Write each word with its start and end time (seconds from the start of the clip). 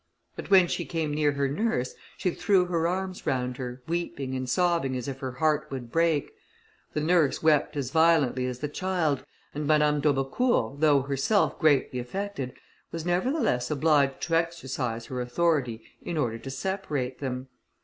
But 0.35 0.49
when 0.49 0.65
she 0.67 0.83
came 0.83 1.13
near 1.13 1.33
her 1.33 1.47
nurse, 1.47 1.93
she 2.17 2.31
threw 2.31 2.65
her 2.65 2.87
arms 2.87 3.27
round 3.27 3.57
her, 3.57 3.83
weeping 3.87 4.33
and 4.33 4.49
sobbing 4.49 4.97
as 4.97 5.07
if 5.07 5.19
her 5.19 5.33
heart 5.33 5.67
would 5.69 5.91
break. 5.91 6.31
The 6.93 7.01
nurse 7.01 7.43
wept 7.43 7.77
as 7.77 7.91
violently 7.91 8.47
as 8.47 8.57
the 8.57 8.67
child, 8.67 9.23
and 9.53 9.67
Madame 9.67 9.99
d'Aubecourt, 9.99 10.79
though 10.79 11.03
herself 11.03 11.59
greatly 11.59 11.99
affected, 11.99 12.53
was 12.91 13.05
nevertheless 13.05 13.69
obliged 13.69 14.21
to 14.23 14.35
exercise 14.35 15.05
her 15.05 15.21
authority 15.21 15.83
in 16.01 16.17
order 16.17 16.39
to 16.39 16.49
separate 16.49 17.19
them. 17.19 17.49